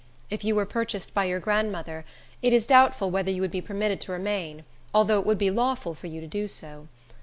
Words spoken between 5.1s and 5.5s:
it would